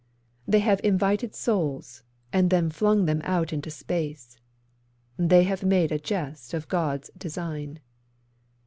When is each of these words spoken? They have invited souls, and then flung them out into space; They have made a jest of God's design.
They 0.47 0.61
have 0.61 0.81
invited 0.83 1.35
souls, 1.35 2.01
and 2.33 2.49
then 2.49 2.71
flung 2.71 3.05
them 3.05 3.21
out 3.23 3.53
into 3.53 3.69
space; 3.69 4.39
They 5.15 5.43
have 5.43 5.61
made 5.61 5.91
a 5.91 5.99
jest 5.99 6.55
of 6.55 6.67
God's 6.67 7.11
design. 7.15 7.79